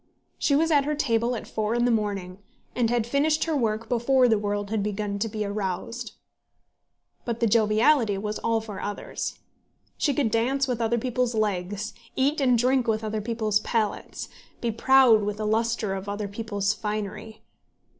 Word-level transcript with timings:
She 0.39 0.55
was 0.55 0.71
at 0.71 0.85
her 0.85 0.95
table 0.95 1.35
at 1.35 1.47
four 1.47 1.75
in 1.75 1.85
the 1.85 1.91
morning, 1.91 2.39
and 2.75 2.89
had 2.89 3.05
finished 3.05 3.43
her 3.43 3.55
work 3.55 3.87
before 3.87 4.27
the 4.27 4.39
world 4.39 4.71
had 4.71 4.81
begun 4.81 5.19
to 5.19 5.29
be 5.29 5.45
aroused. 5.45 6.13
But 7.23 7.39
the 7.39 7.45
joviality 7.45 8.17
was 8.17 8.39
all 8.39 8.61
for 8.61 8.81
others. 8.81 9.37
She 9.99 10.15
could 10.15 10.31
dance 10.31 10.67
with 10.67 10.81
other 10.81 10.97
people's 10.97 11.35
legs, 11.35 11.93
eat 12.15 12.41
and 12.41 12.57
drink 12.57 12.87
with 12.87 13.03
other 13.03 13.21
people's 13.21 13.59
palates, 13.59 14.27
be 14.59 14.71
proud 14.71 15.21
with 15.21 15.37
the 15.37 15.45
lustre 15.45 15.93
of 15.93 16.09
other 16.09 16.27
people's 16.27 16.73
finery. 16.73 17.43